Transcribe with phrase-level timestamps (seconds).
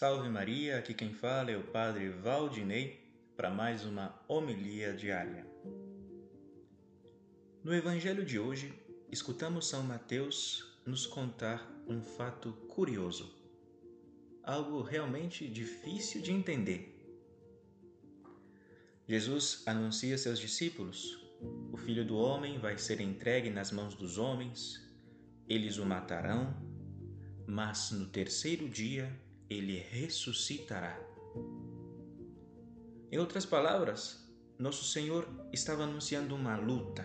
[0.00, 3.00] Salve Maria, aqui quem fala é o Padre Valdinei
[3.36, 5.44] para mais uma homilia diária.
[7.64, 8.72] No Evangelho de hoje,
[9.10, 13.34] escutamos São Mateus nos contar um fato curioso,
[14.44, 16.96] algo realmente difícil de entender.
[19.04, 21.28] Jesus anuncia a seus discípulos:
[21.72, 24.80] o filho do homem vai ser entregue nas mãos dos homens,
[25.48, 26.54] eles o matarão,
[27.48, 29.12] mas no terceiro dia
[29.48, 30.98] ele ressuscitará.
[33.10, 34.28] Em outras palavras,
[34.58, 37.04] nosso Senhor estava anunciando uma luta,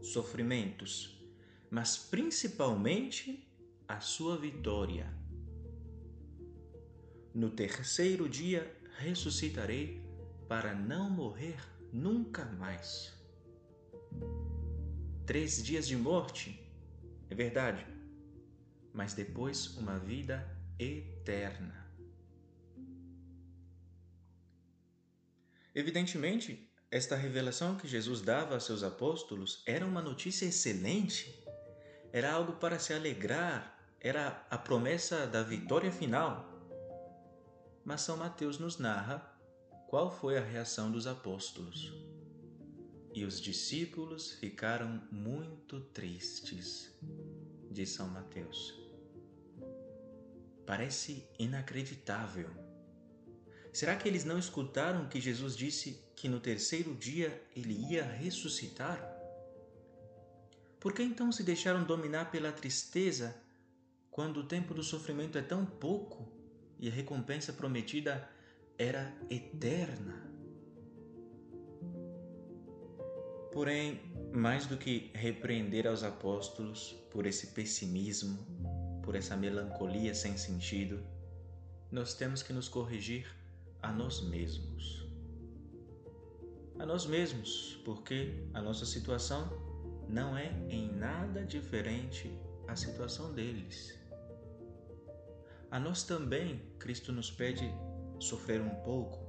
[0.00, 1.22] sofrimentos,
[1.70, 3.46] mas principalmente
[3.86, 5.12] a sua vitória.
[7.34, 10.02] No terceiro dia ressuscitarei
[10.48, 11.58] para não morrer
[11.92, 13.12] nunca mais.
[15.26, 16.60] Três dias de morte,
[17.28, 17.86] é verdade,
[18.92, 21.83] mas depois uma vida eterna.
[25.74, 31.44] Evidentemente, esta revelação que Jesus dava a seus apóstolos era uma notícia excelente,
[32.12, 36.48] era algo para se alegrar, era a promessa da vitória final.
[37.84, 39.18] Mas São Mateus nos narra
[39.88, 41.92] qual foi a reação dos apóstolos.
[43.12, 46.96] E os discípulos ficaram muito tristes,
[47.70, 48.80] diz São Mateus.
[50.64, 52.73] Parece inacreditável
[53.74, 59.04] Será que eles não escutaram que Jesus disse que no terceiro dia ele ia ressuscitar?
[60.78, 63.34] Por que então se deixaram dominar pela tristeza
[64.12, 66.32] quando o tempo do sofrimento é tão pouco
[66.78, 68.30] e a recompensa prometida
[68.78, 70.22] era eterna?
[73.52, 74.00] Porém,
[74.32, 78.38] mais do que repreender aos apóstolos por esse pessimismo,
[79.02, 81.04] por essa melancolia sem sentido,
[81.90, 83.42] nós temos que nos corrigir
[83.84, 85.06] a nós mesmos.
[86.78, 89.46] A nós mesmos, porque a nossa situação
[90.08, 92.32] não é em nada diferente
[92.66, 93.98] à situação deles.
[95.70, 97.70] A nós também, Cristo nos pede
[98.18, 99.22] sofrer um pouco,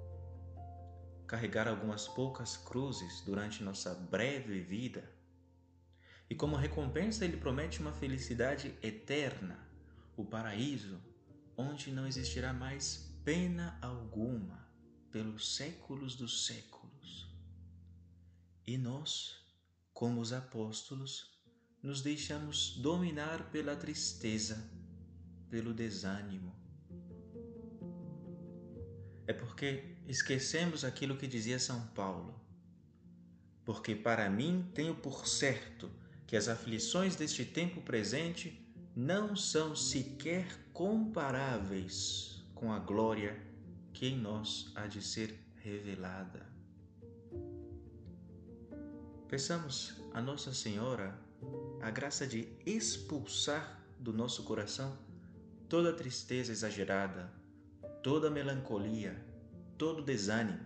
[1.28, 5.04] carregar algumas poucas cruzes durante nossa breve vida.
[6.30, 9.60] E como recompensa, Ele promete uma felicidade eterna,
[10.16, 10.98] o paraíso,
[11.58, 14.70] onde não existirá mais pena alguma
[15.12, 17.28] pelos séculos dos séculos.
[18.68, 19.44] E nós,
[19.92, 21.36] como os apóstolos,
[21.82, 24.72] nos deixamos dominar pela tristeza,
[25.50, 26.56] pelo desânimo.
[29.26, 32.40] É porque esquecemos aquilo que dizia São Paulo.
[33.64, 35.92] Porque para mim tenho por certo
[36.28, 38.64] que as aflições deste tempo presente
[38.96, 43.40] não são sequer comparáveis com a glória
[43.94, 46.46] que em nós há de ser revelada.
[49.28, 51.20] Peçamos a Nossa Senhora
[51.82, 54.98] a graça de expulsar do nosso coração
[55.68, 57.32] toda tristeza exagerada,
[58.02, 59.24] toda melancolia,
[59.78, 60.66] todo desânimo.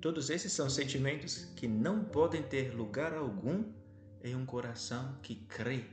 [0.00, 3.72] Todos esses são sentimentos que não podem ter lugar algum
[4.22, 5.84] em um coração que crê,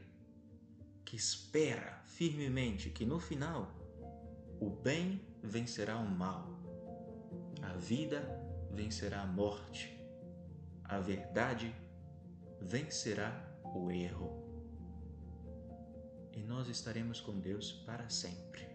[1.05, 3.86] que espera firmemente que no final
[4.59, 6.47] o bem vencerá o mal,
[7.61, 8.21] a vida
[8.71, 9.99] vencerá a morte,
[10.83, 11.73] a verdade
[12.61, 13.31] vencerá
[13.63, 14.45] o erro.
[16.33, 18.67] E nós estaremos com Deus para sempre.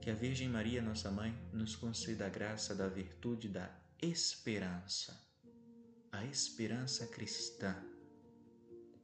[0.00, 5.20] Que a Virgem Maria, nossa mãe, nos conceda a graça da virtude da esperança,
[6.12, 7.76] a esperança cristã,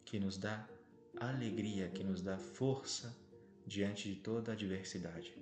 [0.04, 0.68] que nos dá
[1.20, 3.23] alegria, que nos dá força
[3.66, 5.36] diante de toda adversidade.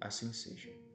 [0.00, 0.87] Assim seja.